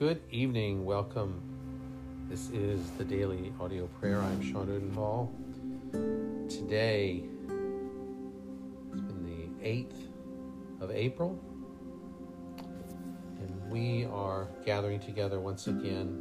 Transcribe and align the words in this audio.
Good 0.00 0.22
evening. 0.30 0.86
Welcome. 0.86 1.42
This 2.30 2.48
is 2.54 2.80
the 2.92 3.04
daily 3.04 3.52
audio 3.60 3.86
prayer. 4.00 4.18
I'm 4.18 4.40
Sean 4.40 4.70
Odenhall. 4.70 5.30
Today, 6.48 7.22
it's 8.94 9.02
been 9.02 9.58
the 9.60 9.62
8th 9.62 9.92
of 10.80 10.90
April, 10.90 11.38
and 13.40 13.70
we 13.70 14.06
are 14.06 14.48
gathering 14.64 15.00
together 15.00 15.38
once 15.38 15.66
again. 15.66 16.18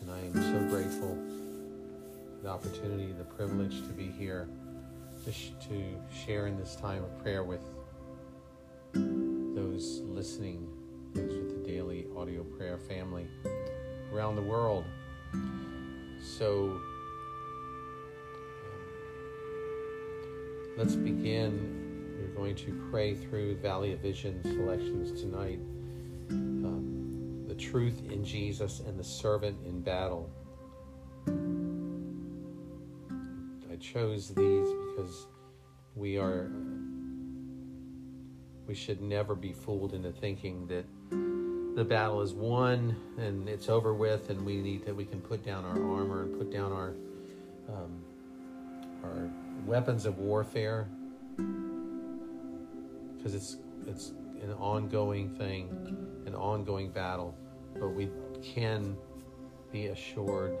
And 0.00 0.10
I 0.10 0.18
am 0.18 0.34
so 0.34 0.58
grateful 0.68 1.16
for 2.34 2.42
the 2.42 2.48
opportunity, 2.48 3.12
the 3.12 3.22
privilege 3.22 3.76
to 3.82 3.92
be 3.92 4.08
here 4.08 4.48
to, 5.24 5.30
sh- 5.30 5.52
to 5.68 5.84
share 6.26 6.48
in 6.48 6.58
this 6.58 6.74
time 6.74 7.04
of 7.04 7.16
prayer 7.22 7.44
with 7.44 7.62
those 8.92 10.00
listening, 10.00 10.66
with 11.14 11.64
the 11.64 11.68
daily 11.68 12.06
audio 12.16 12.42
prayer 12.42 12.78
family 12.78 13.26
around 14.12 14.36
the 14.36 14.42
world. 14.42 14.84
So 16.20 16.80
um, 18.64 18.80
let's 20.76 20.94
begin. 20.94 22.16
We're 22.18 22.34
going 22.36 22.54
to 22.56 22.88
pray 22.90 23.14
through 23.14 23.56
Valley 23.56 23.92
of 23.92 24.00
Vision 24.00 24.40
selections 24.42 25.20
tonight. 25.20 25.60
Um, 26.30 27.44
the 27.48 27.54
truth 27.54 28.02
in 28.10 28.24
Jesus 28.24 28.80
and 28.80 28.98
the 28.98 29.04
servant 29.04 29.56
in 29.66 29.80
battle. 29.80 30.30
I 33.70 33.76
chose 33.76 34.28
these 34.28 34.68
because 34.68 35.26
we 35.94 36.18
are 36.18 36.50
we 38.70 38.76
should 38.76 39.02
never 39.02 39.34
be 39.34 39.52
fooled 39.52 39.94
into 39.94 40.12
thinking 40.12 40.64
that 40.68 40.84
the 41.74 41.82
battle 41.82 42.20
is 42.20 42.32
won 42.32 42.94
and 43.18 43.48
it's 43.48 43.68
over 43.68 43.94
with 43.94 44.30
and 44.30 44.46
we 44.46 44.58
need 44.58 44.86
that 44.86 44.94
we 44.94 45.04
can 45.04 45.20
put 45.20 45.44
down 45.44 45.64
our 45.64 45.72
armor 45.72 46.22
and 46.22 46.38
put 46.38 46.52
down 46.52 46.70
our 46.70 46.94
um, 47.68 48.00
our 49.02 49.28
weapons 49.66 50.06
of 50.06 50.18
warfare. 50.18 50.86
Because 53.16 53.34
it's 53.34 53.56
it's 53.88 54.12
an 54.40 54.52
ongoing 54.52 55.30
thing 55.30 55.66
an 56.26 56.36
ongoing 56.36 56.90
battle 56.90 57.34
but 57.74 57.88
we 57.88 58.08
can 58.40 58.96
be 59.72 59.86
assured 59.86 60.56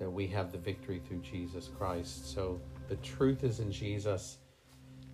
that 0.00 0.10
we 0.10 0.26
have 0.26 0.50
the 0.50 0.58
victory 0.58 1.00
through 1.06 1.20
Jesus 1.20 1.70
Christ. 1.78 2.34
So 2.34 2.60
the 2.88 2.96
truth 2.96 3.44
is 3.44 3.60
in 3.60 3.70
Jesus 3.70 4.38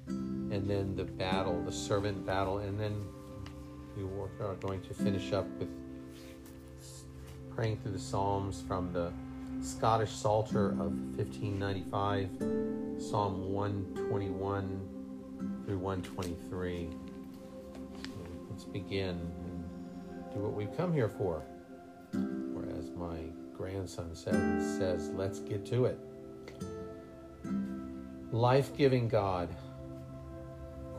and 0.07 0.69
then 0.69 0.95
the 0.97 1.05
battle, 1.05 1.63
the 1.65 1.73
servant 1.73 2.25
battle, 2.27 2.59
and 2.59 2.79
then 2.79 3.05
we 3.97 4.03
are 4.05 4.55
going 4.61 4.81
to 4.83 4.95
finish 4.95 5.33
up 5.33 5.47
with 5.59 5.69
praying 7.55 7.79
through 7.79 7.93
the 7.93 7.99
Psalms 7.99 8.63
from 8.67 8.93
the 8.93 9.13
Scottish 9.63 10.11
Psalter 10.11 10.71
of 10.71 10.93
1595, 11.17 12.29
Psalm 13.01 13.53
121 13.53 14.89
through 15.65 15.79
123. 15.79 16.89
So 18.03 18.11
let's 18.51 18.65
begin 18.65 19.11
and 19.11 19.65
do 20.35 20.41
what 20.41 20.53
we've 20.53 20.77
come 20.77 20.93
here 20.93 21.09
for. 21.09 21.43
Or 22.15 22.65
as 22.79 22.91
my 22.91 23.19
grandson 23.57 24.15
says, 24.15 24.79
says 24.79 25.11
let's 25.11 25.39
get 25.39 25.65
to 25.67 25.87
it. 25.87 25.99
Life 28.33 28.77
giving 28.77 29.09
God, 29.09 29.49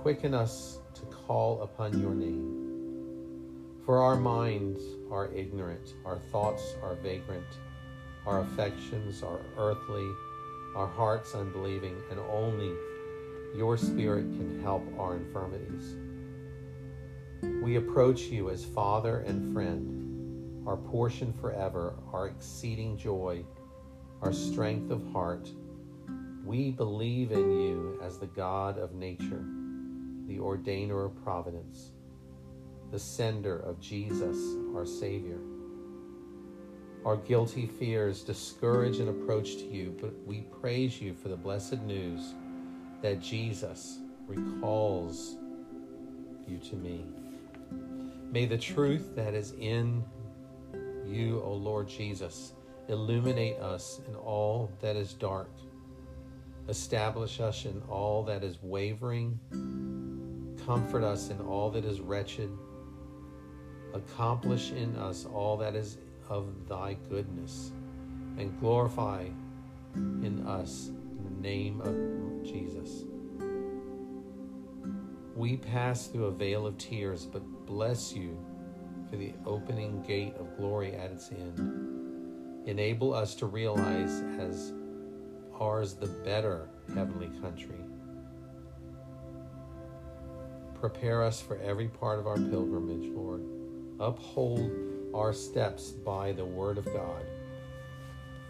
quicken 0.05 0.35
us 0.35 0.77
to 0.93 1.01
call 1.05 1.63
upon 1.63 1.99
your 1.99 2.13
name. 2.13 3.81
For 3.87 4.03
our 4.03 4.15
minds 4.15 4.79
are 5.11 5.33
ignorant, 5.33 5.95
our 6.05 6.19
thoughts 6.31 6.75
are 6.83 6.93
vagrant, 6.93 7.47
our 8.27 8.41
affections 8.41 9.23
are 9.23 9.39
earthly, 9.57 10.07
our 10.75 10.85
hearts 10.85 11.33
unbelieving, 11.33 11.95
and 12.11 12.19
only 12.19 12.71
your 13.55 13.77
Spirit 13.77 14.25
can 14.25 14.61
help 14.61 14.83
our 14.99 15.15
infirmities. 15.15 15.95
We 17.63 17.77
approach 17.77 18.21
you 18.25 18.51
as 18.51 18.63
Father 18.63 19.21
and 19.21 19.51
friend, 19.55 20.67
our 20.67 20.77
portion 20.77 21.33
forever, 21.33 21.95
our 22.13 22.27
exceeding 22.27 22.95
joy, 22.95 23.43
our 24.21 24.33
strength 24.33 24.91
of 24.91 25.01
heart. 25.11 25.49
We 26.45 26.69
believe 26.69 27.31
in 27.31 27.59
you 27.59 27.99
as 28.03 28.19
the 28.19 28.27
God 28.27 28.77
of 28.77 28.93
nature 28.93 29.43
the 30.27 30.37
ordainer 30.37 31.05
of 31.05 31.23
providence, 31.23 31.91
the 32.91 32.99
sender 32.99 33.59
of 33.59 33.79
Jesus, 33.79 34.37
our 34.75 34.85
Savior. 34.85 35.39
Our 37.05 37.17
guilty 37.17 37.67
fears 37.67 38.23
discourage 38.23 38.97
an 38.99 39.09
approach 39.09 39.57
to 39.57 39.65
you, 39.65 39.95
but 40.01 40.11
we 40.25 40.41
praise 40.59 40.99
you 40.99 41.13
for 41.13 41.29
the 41.29 41.35
blessed 41.35 41.81
news 41.83 42.33
that 43.01 43.21
Jesus 43.21 43.99
recalls 44.25 45.37
you 46.47 46.57
to 46.57 46.75
me. 46.75 47.05
May 48.31 48.45
the 48.45 48.57
truth 48.57 49.15
that 49.15 49.35
is 49.35 49.53
in 49.59 50.03
you, 51.05 51.41
O 51.43 51.53
Lord 51.53 51.87
Jesus, 51.87 52.53
illuminate 52.87 53.57
us 53.57 54.01
in 54.07 54.15
all 54.15 54.71
that 54.81 54.95
is 54.95 55.13
dark, 55.13 55.51
establish 56.67 57.39
us 57.39 57.65
in 57.65 57.81
all 57.87 58.23
that 58.23 58.43
is 58.43 58.57
wavering 58.63 59.39
Comfort 60.65 61.03
us 61.03 61.29
in 61.29 61.39
all 61.41 61.69
that 61.71 61.85
is 61.85 62.01
wretched. 62.01 62.49
Accomplish 63.93 64.71
in 64.71 64.95
us 64.95 65.25
all 65.25 65.57
that 65.57 65.75
is 65.75 65.99
of 66.27 66.67
thy 66.67 66.97
goodness, 67.07 67.71
and 68.37 68.59
glorify 68.59 69.27
in 69.93 70.43
us 70.47 70.87
in 70.87 71.23
the 71.23 71.41
name 71.41 71.81
of 71.81 72.43
Jesus. 72.43 73.03
We 75.35 75.57
pass 75.57 76.07
through 76.07 76.25
a 76.25 76.31
vale 76.31 76.65
of 76.65 76.79
tears, 76.79 77.25
but 77.25 77.43
bless 77.67 78.13
you 78.13 78.35
for 79.09 79.17
the 79.17 79.33
opening 79.45 80.01
gate 80.01 80.33
of 80.39 80.57
glory 80.57 80.95
at 80.95 81.11
its 81.11 81.29
end. 81.29 82.67
Enable 82.67 83.13
us 83.13 83.35
to 83.35 83.45
realize 83.45 84.23
as 84.39 84.73
ours 85.59 85.93
the 85.93 86.07
better 86.07 86.69
heavenly 86.95 87.29
country 87.39 87.77
Prepare 90.79 91.23
us 91.23 91.41
for 91.41 91.57
every 91.57 91.87
part 91.87 92.19
of 92.19 92.27
our 92.27 92.37
pilgrimage, 92.37 93.09
Lord. 93.13 93.41
Uphold 93.99 94.71
our 95.13 95.33
steps 95.33 95.91
by 95.91 96.31
the 96.31 96.45
word 96.45 96.77
of 96.77 96.85
God. 96.85 97.25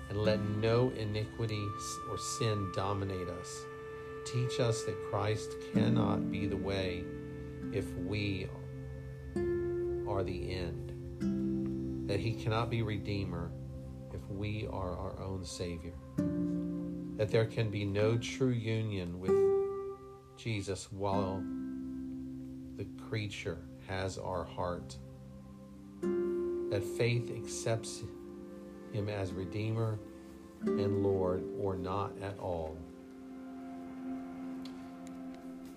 And 0.09 0.19
let 0.19 0.39
no 0.41 0.91
iniquity 0.97 1.65
or 2.09 2.17
sin 2.17 2.71
dominate 2.75 3.29
us. 3.29 3.65
Teach 4.25 4.59
us 4.59 4.83
that 4.83 4.97
Christ 5.09 5.51
cannot 5.73 6.31
be 6.31 6.47
the 6.47 6.57
way 6.57 7.03
if 7.71 7.91
we 7.97 8.47
are 10.07 10.23
the 10.23 10.53
end, 10.53 12.07
that 12.07 12.19
he 12.19 12.33
cannot 12.33 12.69
be 12.69 12.81
Redeemer 12.81 13.51
if 14.13 14.21
we 14.29 14.67
are 14.71 14.97
our 14.97 15.21
own 15.21 15.43
Savior, 15.43 15.93
that 17.17 17.29
there 17.29 17.45
can 17.45 17.69
be 17.69 17.85
no 17.85 18.17
true 18.17 18.49
union 18.49 19.19
with 19.19 19.35
Jesus 20.37 20.91
while 20.91 21.43
the 22.77 22.85
creature 23.09 23.57
has 23.87 24.17
our 24.17 24.43
heart. 24.43 24.95
That 26.01 26.83
faith 26.97 27.31
accepts 27.35 28.03
him 28.91 29.09
as 29.09 29.31
Redeemer 29.31 29.99
and 30.65 31.03
Lord 31.03 31.43
or 31.59 31.75
not 31.75 32.13
at 32.21 32.37
all. 32.39 32.77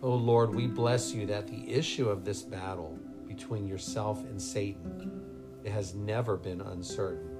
Oh 0.00 0.14
Lord, 0.14 0.54
we 0.54 0.66
bless 0.66 1.12
you 1.12 1.26
that 1.26 1.48
the 1.48 1.70
issue 1.72 2.08
of 2.08 2.24
this 2.24 2.42
battle 2.42 2.98
between 3.26 3.66
yourself 3.66 4.24
and 4.24 4.40
Satan 4.40 5.24
it 5.64 5.72
has 5.72 5.94
never 5.94 6.36
been 6.36 6.60
uncertain 6.60 7.36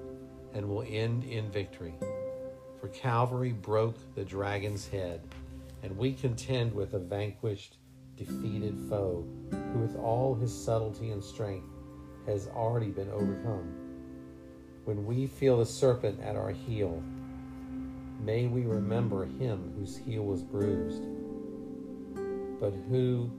and 0.53 0.69
will 0.69 0.85
end 0.89 1.25
in 1.25 1.51
victory. 1.51 1.95
For 2.81 2.89
Calvary 2.89 3.53
broke 3.53 3.97
the 4.15 4.25
dragon's 4.25 4.89
head, 4.89 5.21
and 5.83 5.97
we 5.97 6.13
contend 6.13 6.75
with 6.75 6.95
a 6.95 6.99
vanquished 6.99 7.77
defeated 8.19 8.77
foe, 8.89 9.25
who 9.51 9.79
with 9.79 9.97
all 9.97 10.35
his 10.35 10.53
subtlety 10.53 11.11
and 11.11 11.23
strength 11.23 11.69
has 12.27 12.49
already 12.49 12.91
been 12.91 13.11
overcome. 13.11 13.75
When 14.85 15.07
we 15.07 15.27
feel 15.27 15.59
the 15.59 15.67
serpent 15.67 16.21
at 16.21 16.37
our 16.37 16.51
heel, 16.51 17.03
may 18.21 18.47
we 18.47 18.63
remember 18.63 19.25
him 19.25 19.73
whose 19.79 19.97
heel 19.97 20.25
was 20.25 20.43
bruised, 20.43 21.03
but 22.61 22.73
who, 22.89 23.31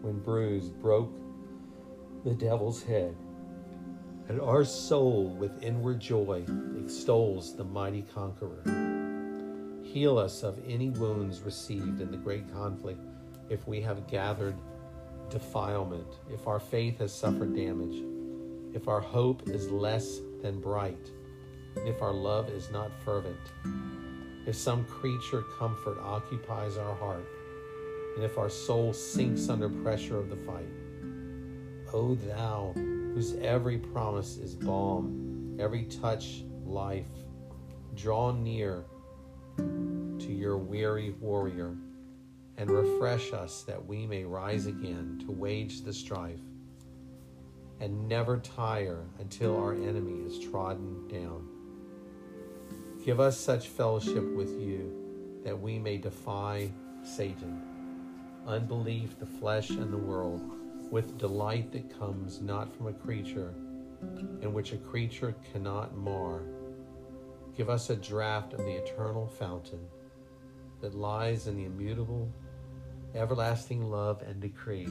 when 0.00 0.18
bruised, 0.20 0.80
broke 0.80 1.12
the 2.24 2.34
devil's 2.34 2.82
head. 2.82 3.14
And 4.28 4.40
our 4.40 4.64
soul, 4.64 5.28
with 5.38 5.62
inward 5.62 6.00
joy, 6.00 6.44
extols 6.82 7.54
the 7.54 7.64
mighty 7.64 8.02
conqueror. 8.14 8.62
Heal 9.82 10.16
us 10.16 10.42
of 10.42 10.58
any 10.66 10.90
wounds 10.90 11.42
received 11.42 12.00
in 12.00 12.10
the 12.10 12.16
great 12.16 12.50
conflict 12.52 13.00
if 13.52 13.68
we 13.68 13.82
have 13.82 14.06
gathered 14.06 14.56
defilement, 15.28 16.06
if 16.32 16.48
our 16.48 16.58
faith 16.58 16.98
has 16.98 17.12
suffered 17.12 17.54
damage, 17.54 18.02
if 18.74 18.88
our 18.88 19.00
hope 19.00 19.46
is 19.46 19.70
less 19.70 20.20
than 20.40 20.58
bright, 20.58 21.10
if 21.76 22.00
our 22.00 22.14
love 22.14 22.48
is 22.48 22.70
not 22.70 22.90
fervent, 23.04 23.52
if 24.46 24.56
some 24.56 24.86
creature 24.86 25.42
comfort 25.58 25.98
occupies 26.00 26.78
our 26.78 26.94
heart, 26.94 27.28
and 28.16 28.24
if 28.24 28.38
our 28.38 28.48
soul 28.48 28.90
sinks 28.90 29.50
under 29.50 29.68
pressure 29.68 30.18
of 30.18 30.30
the 30.30 30.36
fight. 30.36 30.68
O 31.92 32.14
thou, 32.14 32.72
whose 32.74 33.34
every 33.34 33.76
promise 33.76 34.38
is 34.38 34.54
balm, 34.54 35.58
every 35.60 35.84
touch 35.84 36.42
life, 36.64 37.04
draw 37.94 38.32
near 38.32 38.84
to 39.58 40.32
your 40.32 40.56
weary 40.56 41.10
warrior 41.20 41.76
and 42.62 42.70
refresh 42.70 43.32
us 43.32 43.64
that 43.64 43.84
we 43.84 44.06
may 44.06 44.22
rise 44.22 44.66
again 44.66 45.20
to 45.26 45.32
wage 45.32 45.82
the 45.82 45.92
strife 45.92 46.38
and 47.80 48.08
never 48.08 48.36
tire 48.38 49.04
until 49.18 49.56
our 49.56 49.72
enemy 49.72 50.24
is 50.24 50.38
trodden 50.38 51.08
down. 51.08 51.48
Give 53.04 53.18
us 53.18 53.36
such 53.36 53.66
fellowship 53.66 54.22
with 54.36 54.60
you 54.60 55.40
that 55.44 55.60
we 55.60 55.76
may 55.80 55.96
defy 55.96 56.70
Satan, 57.02 57.60
unbelief, 58.46 59.18
the 59.18 59.26
flesh, 59.26 59.70
and 59.70 59.92
the 59.92 59.98
world 59.98 60.48
with 60.88 61.18
delight 61.18 61.72
that 61.72 61.98
comes 61.98 62.40
not 62.40 62.72
from 62.76 62.86
a 62.86 62.92
creature 62.92 63.52
and 64.40 64.54
which 64.54 64.72
a 64.72 64.76
creature 64.76 65.34
cannot 65.52 65.96
mar. 65.96 66.42
Give 67.56 67.68
us 67.68 67.90
a 67.90 67.96
draught 67.96 68.52
of 68.52 68.58
the 68.58 68.76
eternal 68.84 69.26
fountain 69.26 69.84
that 70.80 70.94
lies 70.94 71.48
in 71.48 71.56
the 71.56 71.64
immutable, 71.64 72.32
everlasting 73.14 73.90
love 73.90 74.22
and 74.22 74.40
decree. 74.40 74.86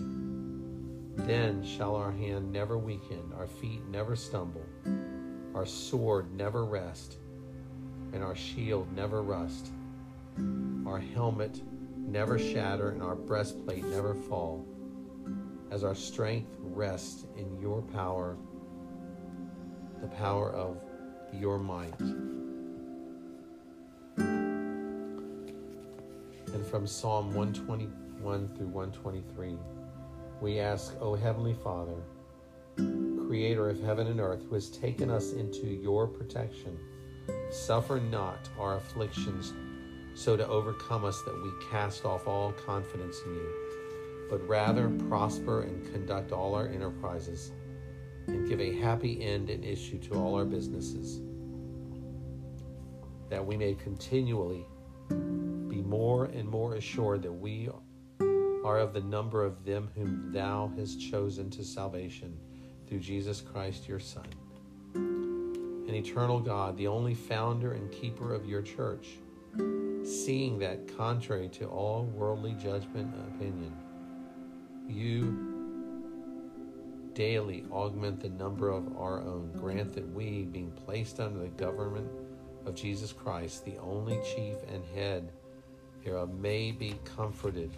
Then 1.26 1.64
shall 1.64 1.96
our 1.96 2.12
hand 2.12 2.52
never 2.52 2.78
weaken, 2.78 3.34
our 3.38 3.48
feet 3.48 3.86
never 3.90 4.16
stumble, 4.16 4.66
our 5.54 5.66
sword 5.66 6.32
never 6.34 6.66
rest, 6.66 7.18
and 8.14 8.24
our 8.24 8.36
shield 8.36 8.92
never 8.96 9.22
rust, 9.22 9.70
our 10.86 11.00
helmet 11.00 11.62
never 11.98 12.38
shatter, 12.38 12.90
and 12.90 13.02
our 13.02 13.16
breastplate 13.16 13.86
never 13.86 14.14
fall, 14.14 14.66
as 15.72 15.84
our 15.84 15.96
strength 15.96 16.56
rests 16.60 17.26
in 17.38 17.60
your 17.60 17.82
power, 17.82 18.38
the 20.02 20.08
power 20.08 20.52
of 20.52 20.84
your 21.34 21.58
might. 21.58 21.94
From 26.72 26.88
Psalm 26.88 27.34
121 27.34 28.48
through 28.56 28.68
123, 28.68 29.58
we 30.40 30.58
ask, 30.62 30.96
O 31.02 31.14
Heavenly 31.14 31.54
Father, 31.54 32.02
Creator 33.28 33.70
of 33.70 33.82
heaven 33.82 34.08
and 34.08 34.22
earth, 34.22 34.42
who 34.48 34.56
has 34.56 34.70
taken 34.70 35.10
us 35.10 35.34
into 35.34 35.68
your 35.68 36.08
protection, 36.08 36.80
suffer 37.50 38.00
not 38.00 38.48
our 38.58 38.78
afflictions 38.78 39.54
so 40.14 40.38
to 40.38 40.48
overcome 40.48 41.04
us 41.04 41.22
that 41.24 41.44
we 41.44 41.52
cast 41.70 42.06
off 42.06 42.26
all 42.26 42.54
confidence 42.54 43.20
in 43.26 43.34
you, 43.34 43.54
but 44.30 44.42
rather 44.48 44.90
prosper 45.10 45.64
and 45.64 45.92
conduct 45.92 46.32
all 46.32 46.56
our 46.56 46.70
enterprises 46.70 47.52
and 48.28 48.48
give 48.48 48.62
a 48.62 48.80
happy 48.80 49.22
end 49.22 49.50
and 49.50 49.66
issue 49.66 50.00
to 50.00 50.14
all 50.14 50.36
our 50.36 50.46
businesses, 50.46 51.20
that 53.30 53.46
we 53.46 53.58
may 53.58 53.74
continually 53.74 54.66
more 55.86 56.25
and 56.25 56.48
more 56.48 56.75
assured 56.75 57.24
that 57.24 57.31
we 57.31 57.69
are 58.63 58.78
of 58.78 58.94
the 58.94 59.01
number 59.01 59.44
of 59.44 59.66
them 59.66 59.89
whom 59.95 60.31
thou 60.31 60.72
hast 60.78 61.00
chosen 61.00 61.50
to 61.50 61.63
salvation 61.63 62.38
through 62.88 63.00
Jesus 63.00 63.42
Christ 63.42 63.88
your 63.88 64.00
Son. 64.00 64.28
An 64.94 65.95
eternal 65.95 66.39
God, 66.39 66.78
the 66.78 66.88
only 66.88 67.13
founder 67.13 67.74
and 67.74 67.92
keeper 67.92 68.33
of 68.33 68.45
your 68.45 68.62
church, 68.62 69.07
seeing 70.04 70.60
that 70.60 70.95
contrary 70.98 71.50
to 71.50 71.66
all 71.66 72.04
worldly 72.06 72.54
judgment 72.54 73.13
and 73.13 73.36
opinion, 73.36 73.74
you 74.88 75.51
daily 77.13 77.66
augment 77.72 78.22
the 78.22 78.30
number 78.30 78.69
of 78.69 78.95
our 78.98 79.22
own. 79.22 79.51
Grant 79.57 79.94
that 79.94 80.07
we, 80.13 80.44
being 80.44 80.72
placed 80.72 81.19
under 81.19 81.39
the 81.39 81.50
government 81.50 82.10
of 82.66 82.75
Jesus 82.75 83.12
Christ, 83.12 83.66
the 83.66 83.77
only 83.77 84.19
chief 84.36 84.56
and 84.72 84.84
head 84.95 85.31
hereof, 86.03 86.33
may 86.33 86.71
be 86.71 86.95
comforted 87.03 87.71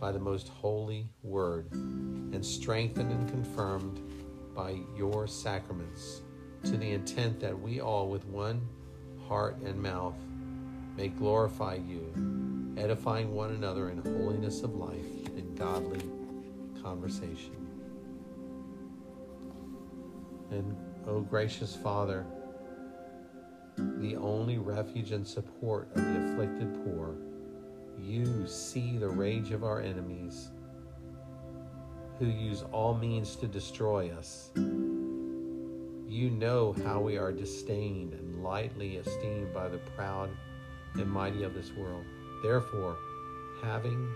by 0.00 0.12
the 0.12 0.18
most 0.18 0.48
holy 0.48 1.08
word 1.22 1.70
and 1.72 2.44
strengthened 2.44 3.10
and 3.10 3.28
confirmed 3.28 4.00
by 4.54 4.78
your 4.96 5.26
sacraments 5.26 6.22
to 6.64 6.76
the 6.76 6.90
intent 6.90 7.40
that 7.40 7.58
we 7.58 7.80
all 7.80 8.08
with 8.08 8.24
one 8.26 8.60
heart 9.28 9.56
and 9.64 9.80
mouth 9.80 10.16
may 10.96 11.08
glorify 11.08 11.74
you, 11.74 12.74
edifying 12.78 13.34
one 13.34 13.50
another 13.50 13.90
in 13.90 13.98
holiness 13.98 14.62
of 14.62 14.74
life 14.74 15.26
and 15.36 15.56
godly 15.56 16.00
conversation. 16.82 17.54
And, 20.50 20.76
O 21.06 21.16
oh 21.16 21.20
gracious 21.20 21.76
Father, 21.76 22.24
the 23.76 24.16
only 24.16 24.58
refuge 24.58 25.12
and 25.12 25.26
support 25.26 25.88
of 25.94 26.02
the 26.02 26.32
afflicted 26.32 26.84
poor, 26.84 27.16
you 28.00 28.46
see 28.46 28.98
the 28.98 29.08
rage 29.08 29.52
of 29.52 29.64
our 29.64 29.80
enemies 29.80 30.50
who 32.18 32.26
use 32.26 32.64
all 32.72 32.94
means 32.94 33.36
to 33.36 33.46
destroy 33.46 34.10
us. 34.10 34.50
You 34.56 36.30
know 36.30 36.74
how 36.84 37.00
we 37.00 37.18
are 37.18 37.32
disdained 37.32 38.14
and 38.14 38.42
lightly 38.42 38.96
esteemed 38.96 39.52
by 39.52 39.68
the 39.68 39.78
proud 39.96 40.30
and 40.94 41.10
mighty 41.10 41.42
of 41.42 41.54
this 41.54 41.72
world. 41.72 42.04
Therefore, 42.42 42.96
having 43.62 44.08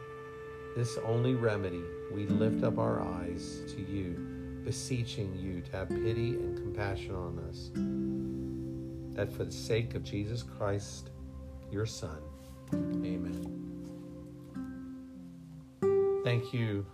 this 0.76 0.98
only 1.04 1.34
remedy, 1.34 1.82
we 2.12 2.26
lift 2.26 2.64
up 2.64 2.78
our 2.78 3.02
eyes 3.02 3.60
to 3.74 3.82
you, 3.82 4.14
beseeching 4.64 5.36
you 5.36 5.60
to 5.62 5.72
have 5.72 5.88
pity 5.88 6.30
and 6.36 6.56
compassion 6.56 7.14
on 7.14 7.38
us, 7.48 7.70
that 9.16 9.32
for 9.36 9.44
the 9.44 9.52
sake 9.52 9.94
of 9.94 10.04
Jesus 10.04 10.42
Christ, 10.42 11.10
your 11.70 11.86
Son, 11.86 12.18
amen. 12.72 13.69
Thank 16.22 16.52
you 16.52 16.84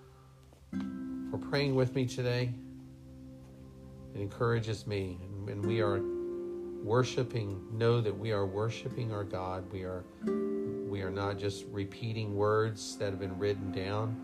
for 1.30 1.38
praying 1.38 1.74
with 1.74 1.94
me 1.94 2.06
today. 2.06 2.52
It 4.14 4.20
encourages 4.20 4.86
me, 4.86 5.18
and 5.48 5.64
we 5.64 5.80
are 5.80 6.00
worshiping 6.86 7.60
know 7.72 8.00
that 8.00 8.16
we 8.16 8.30
are 8.30 8.46
worshiping 8.46 9.12
our 9.12 9.24
god 9.24 9.64
we 9.72 9.82
are 9.82 10.04
we 10.88 11.02
are 11.02 11.10
not 11.10 11.36
just 11.36 11.64
repeating 11.72 12.36
words 12.36 12.96
that 12.96 13.10
have 13.10 13.18
been 13.18 13.36
written 13.38 13.72
down 13.72 14.16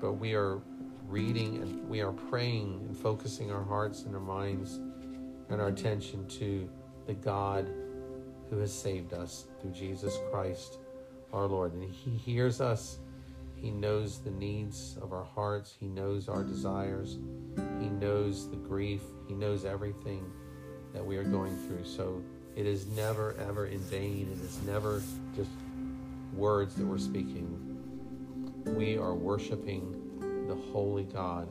but 0.00 0.12
we 0.12 0.32
are 0.32 0.60
reading 1.08 1.56
and 1.56 1.88
we 1.88 2.00
are 2.00 2.12
praying 2.12 2.80
and 2.86 2.96
focusing 2.96 3.50
our 3.50 3.64
hearts 3.64 4.04
and 4.04 4.14
our 4.14 4.20
minds 4.20 4.76
and 5.50 5.60
our 5.60 5.68
attention 5.68 6.24
to 6.28 6.70
the 7.08 7.14
god 7.14 7.68
who 8.48 8.58
has 8.58 8.72
saved 8.72 9.12
us 9.12 9.46
through 9.60 9.72
jesus 9.72 10.16
christ 10.30 10.78
our 11.32 11.46
lord 11.46 11.72
and 11.72 11.82
he 11.92 12.10
hears 12.10 12.60
us 12.60 12.98
he 13.64 13.70
knows 13.70 14.18
the 14.18 14.30
needs 14.30 14.98
of 15.00 15.12
our 15.12 15.24
hearts 15.24 15.74
he 15.80 15.86
knows 15.86 16.28
our 16.28 16.44
desires 16.44 17.18
he 17.80 17.88
knows 17.88 18.50
the 18.50 18.56
grief 18.56 19.00
he 19.26 19.34
knows 19.34 19.64
everything 19.64 20.30
that 20.94 21.04
we 21.04 21.16
are 21.16 21.24
going 21.24 21.54
through. 21.66 21.84
So 21.84 22.22
it 22.56 22.66
is 22.66 22.86
never, 22.86 23.34
ever 23.46 23.66
in 23.66 23.80
vain. 23.80 24.30
It 24.32 24.42
is 24.42 24.58
never 24.64 25.02
just 25.36 25.50
words 26.32 26.76
that 26.76 26.86
we're 26.86 26.98
speaking. 26.98 27.58
We 28.64 28.96
are 28.96 29.14
worshiping 29.14 30.46
the 30.48 30.54
holy 30.72 31.04
God, 31.04 31.48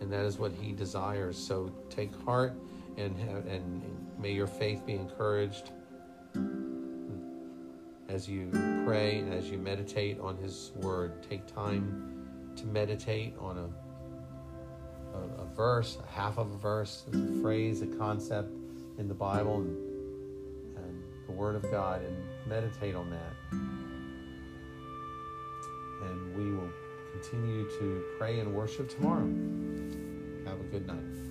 and 0.00 0.12
that 0.12 0.24
is 0.24 0.38
what 0.38 0.52
He 0.60 0.72
desires. 0.72 1.38
So 1.38 1.72
take 1.88 2.14
heart 2.24 2.52
and, 2.98 3.16
and 3.48 3.82
may 4.18 4.32
your 4.32 4.48
faith 4.48 4.84
be 4.84 4.94
encouraged 4.94 5.70
as 8.10 8.28
you 8.28 8.50
pray 8.84 9.18
and 9.18 9.32
as 9.32 9.48
you 9.48 9.58
meditate 9.58 10.18
on 10.18 10.36
His 10.36 10.72
Word. 10.76 11.22
Take 11.28 11.46
time 11.46 12.52
to 12.56 12.66
meditate 12.66 13.34
on 13.38 13.56
a, 13.56 15.16
a, 15.16 15.42
a 15.42 15.46
verse, 15.54 15.96
a 16.02 16.10
half 16.10 16.36
of 16.38 16.50
a 16.50 16.56
verse, 16.56 17.04
a 17.12 17.40
phrase, 17.40 17.82
a 17.82 17.86
concept 17.86 18.52
in 18.98 19.06
the 19.06 19.14
Bible 19.14 19.58
and, 19.58 19.76
and 20.76 21.02
the 21.26 21.32
Word 21.32 21.54
of 21.54 21.62
God 21.70 22.02
and 22.02 22.16
meditate 22.48 22.96
on 22.96 23.10
that. 23.10 23.32
And 26.02 26.34
we 26.36 26.50
will 26.50 26.70
continue 27.12 27.68
to 27.78 28.04
pray 28.18 28.40
and 28.40 28.52
worship 28.52 28.88
tomorrow. 28.88 29.28
Have 30.46 30.60
a 30.60 30.64
good 30.64 30.86
night. 30.86 31.29